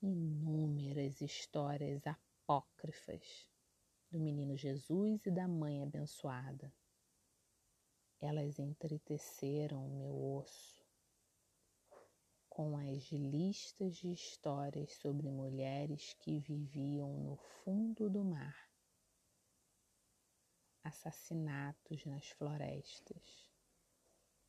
inúmeras 0.00 1.20
histórias 1.20 2.06
apócrifas 2.06 3.48
do 4.08 4.20
menino 4.20 4.56
Jesus 4.56 5.26
e 5.26 5.32
da 5.32 5.48
mãe 5.48 5.82
abençoada. 5.82 6.72
Elas 8.20 8.60
entreteceram 8.60 9.84
o 9.84 9.98
meu 9.98 10.36
osso 10.36 10.84
com 12.48 12.76
as 12.78 13.10
listas 13.10 13.96
de 13.96 14.12
histórias 14.12 14.92
sobre 14.92 15.28
mulheres 15.28 16.14
que 16.20 16.38
viviam 16.38 17.18
no 17.18 17.36
fundo 17.36 18.08
do 18.08 18.22
mar, 18.22 18.70
assassinatos 20.84 22.04
nas 22.06 22.28
florestas 22.28 23.53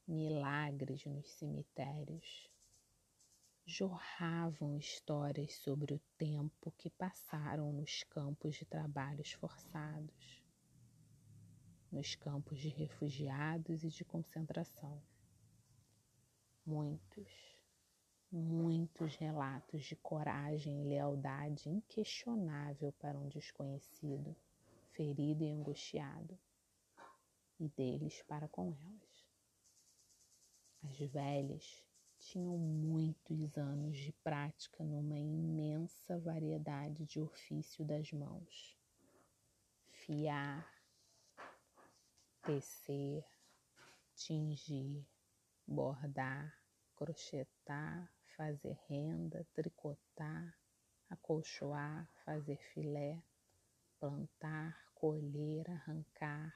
milagres 0.08 1.04
nos 1.06 1.28
cemitérios, 1.32 2.50
jorravam 3.66 4.78
histórias 4.78 5.56
sobre 5.56 5.96
o 5.96 6.02
tempo 6.18 6.72
que 6.78 6.92
passaram 6.92 7.74
nos 7.74 8.04
campos 8.04 8.56
de 8.56 8.66
trabalhos 8.66 9.32
forçados, 9.32 10.44
nos 11.92 12.14
campos 12.14 12.60
de 12.60 12.70
refugiados 12.70 13.84
e 13.84 13.90
de 13.90 14.06
concentração. 14.06 15.02
Muitos, 16.64 17.58
muitos 18.32 19.16
relatos 19.16 19.84
de 19.86 19.96
coragem 19.96 20.82
e 20.82 20.88
lealdade 20.88 21.68
inquestionável 21.68 22.92
para 22.94 23.18
um 23.18 23.28
desconhecido, 23.28 24.36
ferido 24.92 25.44
e 25.44 25.52
angustiado, 25.52 26.38
e 27.60 27.68
deles 27.70 28.22
para 28.24 28.48
com 28.48 28.76
elas. 28.76 29.05
As 30.88 31.00
velhas 31.00 31.84
tinham 32.20 32.58
muitos 32.58 33.58
anos 33.58 33.98
de 33.98 34.12
prática 34.24 34.84
numa 34.84 35.18
imensa 35.18 36.20
variedade 36.20 37.06
de 37.06 37.20
ofício 37.20 37.84
das 37.84 38.12
mãos. 38.12 38.78
Fiar, 39.90 40.64
tecer, 42.44 43.26
tingir, 44.16 45.04
bordar, 45.66 46.56
crochetar, 46.96 48.12
fazer 48.38 48.78
renda, 48.88 49.44
tricotar, 49.56 50.56
acolchoar, 51.10 52.08
fazer 52.24 52.58
filé, 52.58 53.24
plantar, 54.00 54.86
colher, 54.94 55.68
arrancar, 55.68 56.54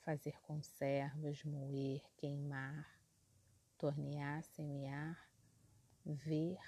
fazer 0.00 0.40
conservas, 0.40 1.44
moer, 1.44 2.02
queimar, 2.16 2.97
tornear, 3.78 4.42
semear, 4.42 5.16
ver 6.04 6.58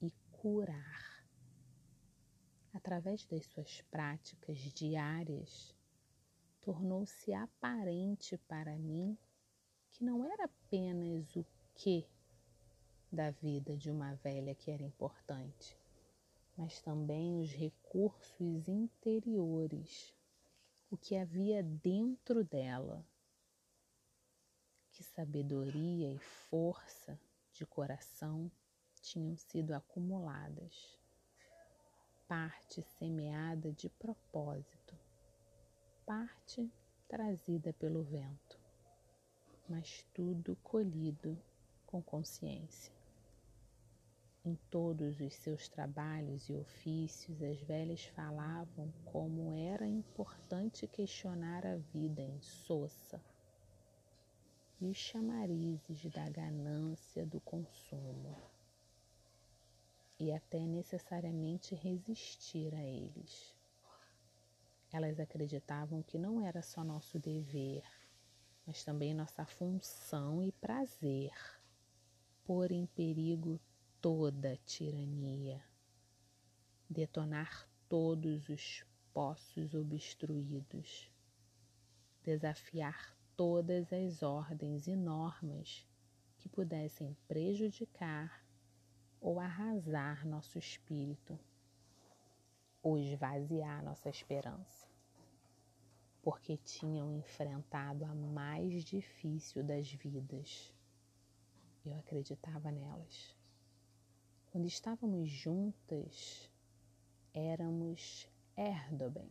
e 0.00 0.10
curar. 0.32 1.26
Através 2.72 3.26
das 3.26 3.44
suas 3.46 3.82
práticas 3.82 4.58
diárias, 4.72 5.76
tornou-se 6.62 7.32
aparente 7.32 8.38
para 8.48 8.76
mim 8.78 9.16
que 9.92 10.02
não 10.02 10.24
era 10.24 10.44
apenas 10.44 11.36
o 11.36 11.44
que 11.74 12.06
da 13.12 13.30
vida 13.30 13.76
de 13.76 13.90
uma 13.90 14.14
velha 14.14 14.54
que 14.54 14.70
era 14.70 14.82
importante, 14.82 15.78
mas 16.56 16.80
também 16.80 17.38
os 17.38 17.52
recursos 17.52 18.66
interiores, 18.66 20.14
o 20.90 20.96
que 20.96 21.16
havia 21.16 21.62
dentro 21.62 22.42
dela 22.44 23.06
que 24.96 25.04
sabedoria 25.04 26.10
e 26.10 26.18
força 26.48 27.20
de 27.52 27.66
coração 27.66 28.50
tinham 29.02 29.36
sido 29.36 29.74
acumuladas, 29.74 30.98
parte 32.26 32.80
semeada 32.98 33.70
de 33.72 33.90
propósito, 33.90 34.98
parte 36.06 36.72
trazida 37.06 37.74
pelo 37.74 38.04
vento, 38.04 38.58
mas 39.68 40.02
tudo 40.14 40.56
colhido 40.62 41.38
com 41.86 42.00
consciência. 42.00 42.90
Em 44.46 44.54
todos 44.70 45.20
os 45.20 45.34
seus 45.34 45.68
trabalhos 45.68 46.48
e 46.48 46.54
ofícios, 46.54 47.42
as 47.42 47.60
velhas 47.60 48.06
falavam 48.06 48.90
como 49.04 49.52
era 49.52 49.86
importante 49.86 50.86
questionar 50.86 51.66
a 51.66 51.76
vida 51.76 52.22
em 52.22 52.40
Sossa 52.40 53.20
e 54.80 54.92
chamarizes 54.92 56.04
da 56.10 56.28
ganância 56.28 57.24
do 57.24 57.40
consumo, 57.40 58.36
e 60.18 60.30
até 60.30 60.60
necessariamente 60.66 61.74
resistir 61.74 62.74
a 62.74 62.84
eles. 62.84 63.56
Elas 64.92 65.18
acreditavam 65.18 66.02
que 66.02 66.18
não 66.18 66.44
era 66.44 66.62
só 66.62 66.84
nosso 66.84 67.18
dever, 67.18 67.84
mas 68.66 68.84
também 68.84 69.14
nossa 69.14 69.46
função 69.46 70.42
e 70.42 70.52
prazer 70.52 71.32
pôr 72.44 72.70
em 72.70 72.86
perigo 72.86 73.58
toda 74.00 74.58
tirania, 74.66 75.64
detonar 76.88 77.68
todos 77.88 78.48
os 78.48 78.84
poços 79.12 79.74
obstruídos, 79.74 81.10
desafiar 82.22 83.15
todas 83.36 83.92
as 83.92 84.22
ordens 84.22 84.86
e 84.86 84.96
normas 84.96 85.86
que 86.38 86.48
pudessem 86.48 87.14
prejudicar 87.28 88.42
ou 89.20 89.38
arrasar 89.38 90.26
nosso 90.26 90.58
espírito 90.58 91.38
ou 92.82 92.96
esvaziar 92.96 93.84
nossa 93.84 94.08
esperança, 94.08 94.88
porque 96.22 96.56
tinham 96.56 97.12
enfrentado 97.12 98.04
a 98.04 98.14
mais 98.14 98.84
difícil 98.84 99.62
das 99.62 99.92
vidas. 99.92 100.72
Eu 101.84 101.94
acreditava 101.98 102.70
nelas. 102.70 103.36
Quando 104.50 104.66
estávamos 104.66 105.28
juntas, 105.28 106.50
éramos 107.34 108.28
Erdogan 108.56 109.28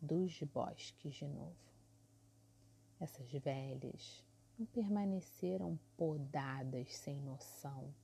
dos 0.00 0.40
bosques 0.44 1.14
de 1.14 1.26
novo. 1.26 1.67
Essas 3.00 3.30
velhas 3.30 4.24
não 4.58 4.66
permaneceram 4.66 5.78
podadas 5.96 6.96
sem 6.96 7.20
noção, 7.20 7.94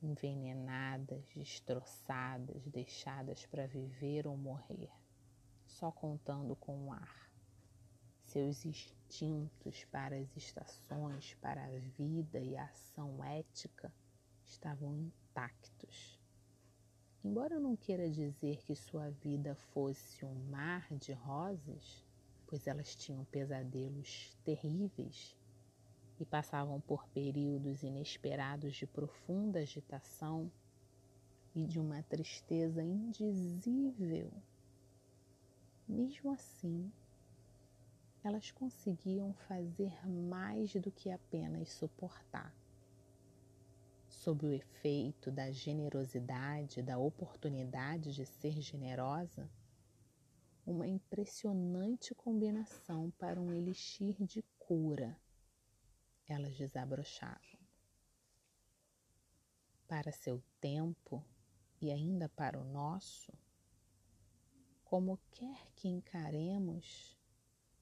envenenadas, 0.00 1.24
destroçadas, 1.34 2.64
deixadas 2.66 3.44
para 3.46 3.66
viver 3.66 4.24
ou 4.28 4.36
morrer, 4.36 4.90
só 5.66 5.90
contando 5.90 6.54
com 6.54 6.86
o 6.86 6.92
ar. 6.92 7.28
Seus 8.22 8.64
instintos 8.64 9.84
para 9.86 10.16
as 10.16 10.36
estações, 10.36 11.34
para 11.40 11.64
a 11.64 11.78
vida 11.96 12.38
e 12.38 12.56
a 12.56 12.66
ação 12.66 13.24
ética 13.24 13.92
estavam 14.44 14.94
intactos. 14.94 16.20
Embora 17.24 17.54
eu 17.54 17.60
não 17.60 17.74
queira 17.74 18.08
dizer 18.08 18.62
que 18.62 18.76
sua 18.76 19.10
vida 19.10 19.56
fosse 19.56 20.24
um 20.24 20.34
mar 20.50 20.86
de 20.94 21.12
rosas, 21.12 22.06
pois 22.48 22.66
elas 22.66 22.96
tinham 22.96 23.24
pesadelos 23.26 24.36
terríveis, 24.42 25.36
e 26.20 26.24
passavam 26.24 26.80
por 26.80 27.06
períodos 27.08 27.82
inesperados 27.82 28.74
de 28.74 28.86
profunda 28.86 29.60
agitação 29.60 30.50
e 31.54 31.64
de 31.64 31.78
uma 31.78 32.02
tristeza 32.02 32.82
indizível. 32.82 34.32
Mesmo 35.86 36.32
assim, 36.32 36.90
elas 38.22 38.50
conseguiam 38.50 39.32
fazer 39.32 40.06
mais 40.08 40.72
do 40.74 40.90
que 40.90 41.10
apenas 41.10 41.70
suportar. 41.70 42.52
Sob 44.08 44.46
o 44.46 44.52
efeito 44.52 45.30
da 45.30 45.50
generosidade, 45.52 46.82
da 46.82 46.98
oportunidade 46.98 48.12
de 48.12 48.26
ser 48.26 48.60
generosa, 48.60 49.48
uma 50.68 50.86
impressionante 50.86 52.14
combinação 52.14 53.10
para 53.12 53.40
um 53.40 53.52
elixir 53.52 54.22
de 54.22 54.42
cura. 54.58 55.18
Elas 56.26 56.54
desabrochavam. 56.56 57.58
Para 59.86 60.12
seu 60.12 60.42
tempo 60.60 61.24
e 61.80 61.90
ainda 61.90 62.28
para 62.28 62.58
o 62.60 62.64
nosso, 62.64 63.32
como 64.84 65.18
quer 65.30 65.70
que 65.74 65.88
encaremos, 65.88 67.16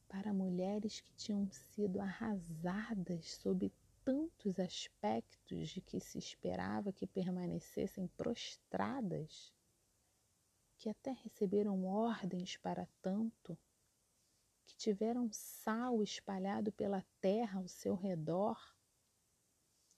para 0.08 0.32
mulheres 0.32 1.00
que 1.00 1.12
tinham 1.14 1.50
sido 1.50 2.00
arrasadas 2.00 3.32
sob 3.32 3.72
tantos 4.04 4.60
aspectos 4.60 5.70
de 5.70 5.80
que 5.80 5.98
se 5.98 6.18
esperava 6.18 6.92
que 6.92 7.08
permanecessem 7.08 8.06
prostradas, 8.16 9.52
que 10.78 10.88
até 10.88 11.12
receberam 11.12 11.84
ordens 11.84 12.56
para 12.56 12.86
tanto, 13.00 13.58
que 14.66 14.76
tiveram 14.76 15.30
sal 15.32 16.02
espalhado 16.02 16.70
pela 16.72 17.04
terra 17.20 17.60
ao 17.60 17.68
seu 17.68 17.94
redor, 17.94 18.58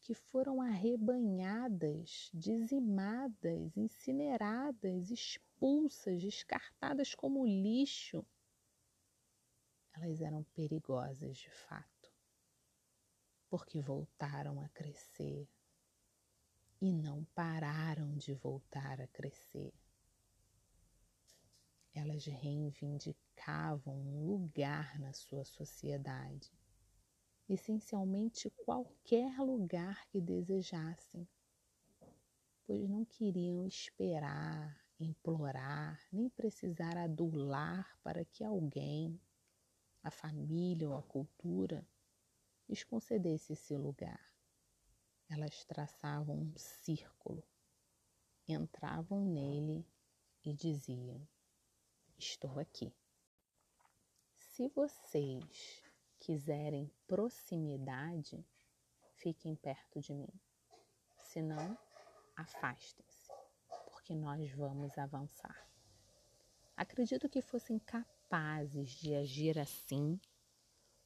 que 0.01 0.15
foram 0.15 0.63
arrebanhadas, 0.63 2.31
dizimadas, 2.33 3.77
incineradas, 3.77 5.11
expulsas, 5.11 6.23
descartadas 6.23 7.15
como 7.15 7.45
lixo. 7.45 8.25
Elas 9.93 10.21
eram 10.21 10.45
perigosas 10.55 11.37
de 11.37 11.51
fato, 11.51 12.13
porque 13.49 13.81
voltaram 13.81 14.61
a 14.61 14.69
crescer 14.69 15.49
e 16.81 16.93
não 16.93 17.25
pararam 17.35 18.17
de 18.17 18.33
voltar 18.33 19.01
a 19.01 19.09
crescer 19.09 19.75
elas 21.99 22.25
reivindicavam 22.27 23.93
um 23.93 24.25
lugar 24.25 24.99
na 25.01 25.13
sua 25.13 25.45
sociedade, 25.45 26.53
essencialmente 27.49 28.49
qualquer 28.65 29.39
lugar 29.41 30.07
que 30.07 30.21
desejassem, 30.21 31.27
pois 32.65 32.89
não 32.89 33.05
queriam 33.05 33.67
esperar, 33.67 34.81
implorar, 35.01 36.01
nem 36.13 36.29
precisar 36.29 36.97
adular 36.97 37.99
para 38.05 38.25
que 38.25 38.45
alguém, 38.45 39.21
a 40.01 40.11
família 40.11 40.89
ou 40.89 40.97
a 40.97 41.03
cultura, 41.03 41.85
lhes 42.69 42.85
concedesse 42.85 43.55
esse 43.55 43.77
lugar. 43.77 44.25
Elas 45.29 45.65
traçavam 45.65 46.37
um 46.37 46.57
círculo, 46.57 47.43
entravam 48.47 49.25
nele 49.25 49.85
e 50.45 50.55
diziam: 50.55 51.27
estou 52.19 52.59
aqui. 52.59 52.93
Se 54.37 54.69
vocês 54.69 55.83
quiserem 56.19 56.91
proximidade, 57.07 58.45
fiquem 59.15 59.55
perto 59.55 60.01
de 60.01 60.13
mim. 60.13 60.33
Se 61.23 61.41
não, 61.41 61.79
afastem-se, 62.37 63.33
porque 63.93 64.15
nós 64.15 64.51
vamos 64.53 64.99
avançar. 64.99 65.69
Acredito 66.77 67.29
que 67.29 67.41
fossem 67.41 67.79
capazes 67.79 68.91
de 68.91 69.15
agir 69.15 69.59
assim 69.59 70.21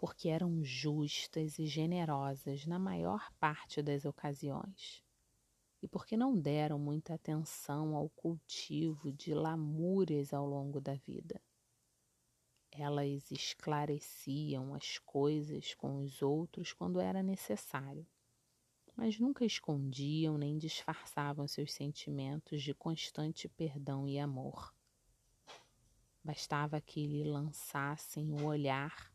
porque 0.02 0.28
eram 0.28 0.64
justas 0.64 1.60
e 1.60 1.66
generosas 1.66 2.66
na 2.66 2.76
maior 2.76 3.30
parte 3.38 3.80
das 3.80 4.04
ocasiões 4.04 5.00
e 5.82 5.88
porque 5.88 6.16
não 6.16 6.38
deram 6.38 6.78
muita 6.78 7.14
atenção 7.14 7.96
ao 7.96 8.08
cultivo 8.08 9.10
de 9.12 9.34
lamúrias 9.34 10.32
ao 10.32 10.46
longo 10.46 10.80
da 10.80 10.94
vida. 10.94 11.42
Elas 12.70 13.30
esclareciam 13.32 14.74
as 14.74 14.98
coisas 14.98 15.74
com 15.74 15.98
os 15.98 16.22
outros 16.22 16.72
quando 16.72 17.00
era 17.00 17.22
necessário, 17.22 18.06
mas 18.96 19.18
nunca 19.18 19.44
escondiam 19.44 20.38
nem 20.38 20.56
disfarçavam 20.56 21.48
seus 21.48 21.72
sentimentos 21.72 22.62
de 22.62 22.72
constante 22.72 23.48
perdão 23.48 24.06
e 24.06 24.18
amor. 24.18 24.72
Bastava 26.22 26.80
que 26.80 27.04
lhe 27.06 27.24
lançassem 27.24 28.32
o 28.32 28.44
olhar 28.44 29.12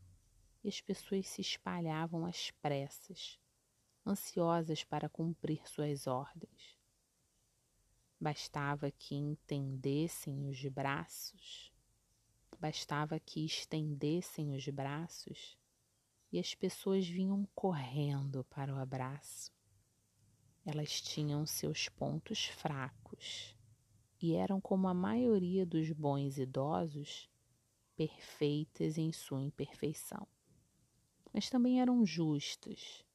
e 0.63 0.67
as 0.67 0.81
pessoas 0.81 1.27
se 1.27 1.39
espalhavam 1.39 2.25
às 2.25 2.51
pressas 2.51 3.39
ansiosas 4.07 4.83
para 4.83 5.09
cumprir 5.09 5.67
suas 5.67 6.07
ordens. 6.07 6.77
Bastava 8.19 8.89
que 8.89 9.13
entendessem 9.15 10.47
os 10.47 10.63
braços, 10.65 11.71
bastava 12.59 13.19
que 13.19 13.45
estendessem 13.45 14.55
os 14.55 14.67
braços 14.69 15.57
e 16.31 16.39
as 16.39 16.55
pessoas 16.55 17.07
vinham 17.07 17.47
correndo 17.53 18.43
para 18.45 18.73
o 18.73 18.77
abraço. 18.77 19.51
Elas 20.65 21.01
tinham 21.01 21.45
seus 21.45 21.89
pontos 21.89 22.45
fracos 22.45 23.55
e 24.21 24.33
eram, 24.33 24.59
como 24.59 24.87
a 24.87 24.93
maioria 24.93 25.65
dos 25.65 25.91
bons 25.91 26.37
idosos, 26.37 27.29
perfeitas 27.95 28.97
em 28.97 29.11
sua 29.11 29.41
imperfeição. 29.41 30.27
Mas 31.33 31.49
também 31.49 31.79
eram 31.79 32.05
justas 32.05 33.05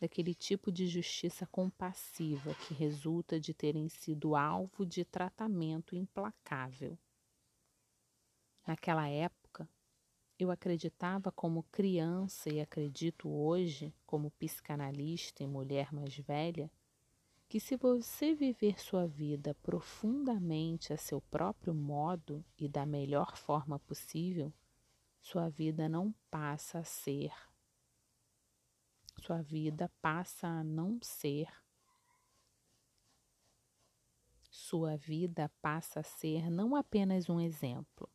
daquele 0.00 0.34
tipo 0.34 0.70
de 0.70 0.86
justiça 0.86 1.46
compassiva 1.46 2.54
que 2.54 2.74
resulta 2.74 3.40
de 3.40 3.52
terem 3.52 3.88
sido 3.88 4.36
alvo 4.36 4.86
de 4.86 5.04
tratamento 5.04 5.96
implacável. 5.96 6.98
Naquela 8.66 9.08
época, 9.08 9.68
eu 10.38 10.50
acreditava 10.50 11.32
como 11.32 11.64
criança 11.64 12.48
e 12.48 12.60
acredito 12.60 13.28
hoje, 13.28 13.92
como 14.06 14.30
psicanalista 14.32 15.42
e 15.42 15.46
mulher 15.46 15.92
mais 15.92 16.16
velha, 16.16 16.70
que 17.48 17.58
se 17.58 17.76
você 17.76 18.34
viver 18.34 18.78
sua 18.78 19.06
vida 19.06 19.54
profundamente 19.62 20.92
a 20.92 20.98
seu 20.98 21.20
próprio 21.20 21.74
modo 21.74 22.44
e 22.58 22.68
da 22.68 22.84
melhor 22.84 23.36
forma 23.36 23.78
possível, 23.80 24.52
sua 25.18 25.48
vida 25.48 25.88
não 25.88 26.14
passa 26.30 26.80
a 26.80 26.84
ser 26.84 27.32
sua 29.20 29.42
vida 29.42 29.90
passa 30.00 30.46
a 30.46 30.64
não 30.64 30.98
ser. 31.02 31.48
Sua 34.50 34.96
vida 34.96 35.50
passa 35.60 36.00
a 36.00 36.02
ser 36.02 36.50
não 36.50 36.74
apenas 36.74 37.28
um 37.28 37.40
exemplo, 37.40 38.08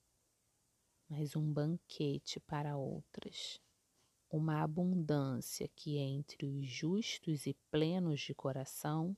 mas 1.09 1.35
um 1.35 1.51
banquete 1.51 2.39
para 2.39 2.77
outras, 2.77 3.61
uma 4.29 4.61
abundância 4.61 5.67
que 5.67 5.97
entre 5.97 6.45
os 6.45 6.65
justos 6.65 7.45
e 7.45 7.53
plenos 7.69 8.21
de 8.21 8.33
coração 8.33 9.15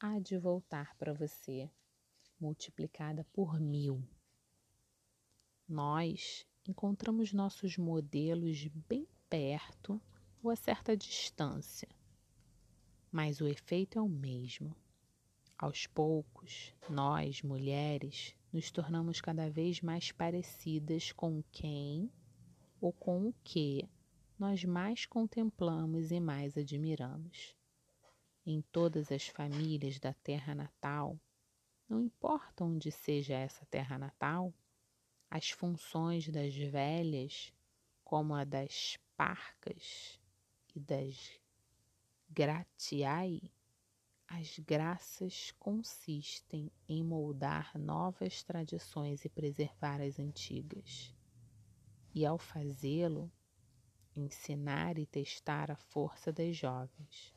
há 0.00 0.18
de 0.18 0.38
voltar 0.38 0.96
para 0.96 1.12
você, 1.12 1.70
multiplicada 2.40 3.24
por 3.32 3.60
mil. 3.60 4.02
Nós 5.68 6.46
encontramos 6.66 7.32
nossos 7.32 7.76
modelos 7.76 8.66
bem 8.66 9.06
perto 9.28 10.00
ou 10.42 10.50
a 10.50 10.56
certa 10.56 10.96
distância, 10.96 11.88
mas 13.10 13.40
o 13.40 13.46
efeito 13.46 13.98
é 13.98 14.02
o 14.02 14.08
mesmo. 14.08 14.74
Aos 15.56 15.86
poucos, 15.86 16.74
nós, 16.88 17.42
mulheres, 17.42 18.34
nos 18.52 18.70
tornamos 18.70 19.20
cada 19.20 19.50
vez 19.50 19.80
mais 19.80 20.12
parecidas 20.12 21.10
com 21.12 21.42
quem 21.50 22.10
ou 22.80 22.92
com 22.92 23.28
o 23.28 23.34
que 23.42 23.88
nós 24.38 24.64
mais 24.64 25.04
contemplamos 25.04 26.12
e 26.12 26.20
mais 26.20 26.56
admiramos. 26.56 27.56
Em 28.46 28.62
todas 28.62 29.10
as 29.10 29.26
famílias 29.26 29.98
da 29.98 30.14
terra 30.14 30.54
natal, 30.54 31.18
não 31.88 32.00
importa 32.00 32.64
onde 32.64 32.92
seja 32.92 33.34
essa 33.34 33.66
terra 33.66 33.98
natal, 33.98 34.54
as 35.28 35.50
funções 35.50 36.28
das 36.28 36.54
velhas, 36.54 37.52
como 38.04 38.34
a 38.34 38.44
das 38.44 38.96
parcas, 39.16 40.20
das 40.78 41.40
gratiai, 42.30 43.50
as 44.26 44.58
graças 44.58 45.52
consistem 45.58 46.70
em 46.86 47.02
moldar 47.02 47.78
novas 47.78 48.42
tradições 48.42 49.24
e 49.24 49.28
preservar 49.28 50.00
as 50.02 50.18
antigas. 50.18 51.14
E 52.14 52.26
ao 52.26 52.36
fazê-lo, 52.36 53.30
ensinar 54.14 54.98
e 54.98 55.06
testar 55.06 55.70
a 55.70 55.76
força 55.76 56.32
das 56.32 56.54
jovens. 56.56 57.34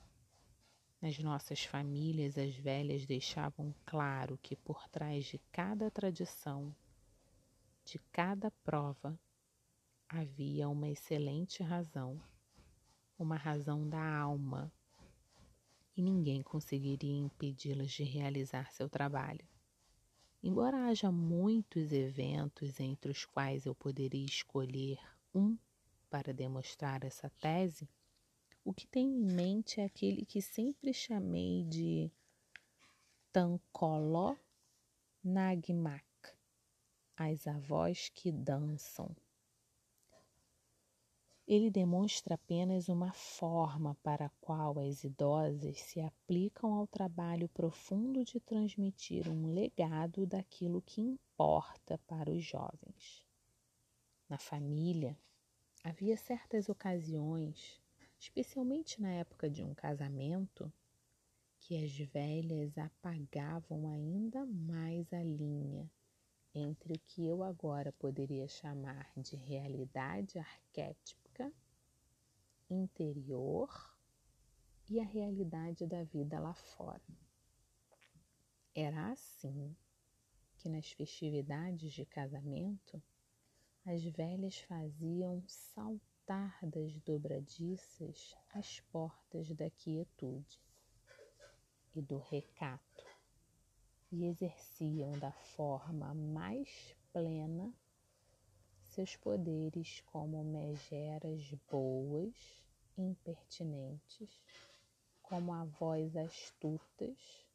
Nas 1.01 1.17
nossas 1.17 1.63
famílias, 1.63 2.37
as 2.37 2.55
velhas 2.55 3.05
deixavam 3.05 3.73
claro 3.85 4.37
que 4.37 4.55
por 4.55 4.87
trás 4.89 5.25
de 5.25 5.39
cada 5.51 5.89
tradição, 5.89 6.75
de 7.85 7.97
cada 8.11 8.51
prova, 8.63 9.19
havia 10.07 10.67
uma 10.67 10.89
excelente 10.89 11.63
razão, 11.63 12.21
uma 13.21 13.37
razão 13.37 13.87
da 13.87 14.03
alma, 14.03 14.71
e 15.95 16.01
ninguém 16.01 16.41
conseguiria 16.41 17.17
impedi-las 17.17 17.91
de 17.91 18.03
realizar 18.03 18.71
seu 18.71 18.89
trabalho. 18.89 19.45
Embora 20.43 20.87
haja 20.87 21.11
muitos 21.11 21.91
eventos 21.91 22.79
entre 22.79 23.11
os 23.11 23.25
quais 23.25 23.65
eu 23.65 23.75
poderia 23.75 24.25
escolher 24.25 24.99
um 25.35 25.55
para 26.09 26.33
demonstrar 26.33 27.03
essa 27.03 27.29
tese, 27.39 27.87
o 28.65 28.73
que 28.73 28.87
tenho 28.87 29.15
em 29.15 29.33
mente 29.33 29.79
é 29.79 29.85
aquele 29.85 30.25
que 30.25 30.41
sempre 30.41 30.93
chamei 30.93 31.63
de 31.65 32.11
Tankolo 33.31 34.37
Nagmak, 35.23 36.03
as 37.15 37.45
avós 37.45 38.09
que 38.09 38.31
dançam. 38.31 39.15
Ele 41.53 41.69
demonstra 41.69 42.35
apenas 42.35 42.87
uma 42.87 43.11
forma 43.11 43.93
para 43.95 44.27
a 44.27 44.31
qual 44.39 44.79
as 44.79 45.03
idosas 45.03 45.81
se 45.81 45.99
aplicam 45.99 46.73
ao 46.73 46.87
trabalho 46.87 47.49
profundo 47.49 48.23
de 48.23 48.39
transmitir 48.39 49.27
um 49.27 49.53
legado 49.53 50.25
daquilo 50.25 50.81
que 50.81 51.01
importa 51.01 51.97
para 52.07 52.31
os 52.31 52.41
jovens. 52.41 53.25
Na 54.29 54.37
família, 54.37 55.19
havia 55.83 56.15
certas 56.15 56.69
ocasiões, 56.69 57.81
especialmente 58.17 59.01
na 59.01 59.11
época 59.11 59.49
de 59.49 59.61
um 59.61 59.75
casamento, 59.75 60.71
que 61.59 61.83
as 61.83 61.91
velhas 61.97 62.77
apagavam 62.77 63.89
ainda 63.89 64.45
mais 64.45 65.11
a 65.11 65.21
linha 65.21 65.91
entre 66.55 66.93
o 66.93 66.99
que 67.07 67.25
eu 67.25 67.43
agora 67.43 67.91
poderia 67.91 68.47
chamar 68.47 69.11
de 69.17 69.35
realidade 69.35 70.39
arquétipa 70.39 71.20
interior 72.73 73.69
e 74.89 74.99
a 74.99 75.03
realidade 75.03 75.85
da 75.85 76.03
vida 76.03 76.39
lá 76.39 76.53
fora. 76.53 77.01
Era 78.73 79.11
assim 79.11 79.75
que 80.57 80.69
nas 80.69 80.91
festividades 80.91 81.91
de 81.91 82.05
casamento 82.05 83.01
as 83.85 84.03
velhas 84.03 84.59
faziam 84.59 85.43
saltar 85.47 86.57
das 86.63 86.97
dobradiças 86.99 88.35
as 88.53 88.79
portas 88.91 89.49
da 89.51 89.69
quietude 89.69 90.59
e 91.95 92.01
do 92.01 92.17
recato 92.19 93.05
e 94.11 94.25
exerciam 94.25 95.11
da 95.19 95.31
forma 95.31 96.13
mais 96.13 96.95
plena 97.11 97.73
seus 98.91 99.15
poderes 99.15 100.01
como 100.07 100.43
megeras 100.43 101.53
boas, 101.69 102.35
impertinentes, 102.97 104.41
como 105.21 105.53
avós 105.53 106.15
astutas, 106.17 107.47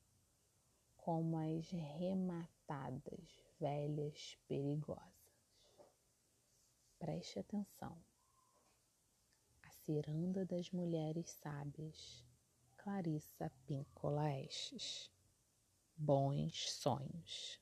como 0.96 1.36
as 1.36 1.68
rematadas 1.70 3.20
velhas 3.60 4.38
perigosas. 4.48 5.12
Preste 6.98 7.38
atenção. 7.38 7.96
A 9.62 9.70
ciranda 9.84 10.46
das 10.46 10.70
mulheres 10.70 11.30
sábias, 11.30 12.24
Clarissa 12.78 13.52
Pincola 13.66 14.32
Estes. 14.40 15.10
Bons 15.98 16.72
sonhos. 16.72 17.60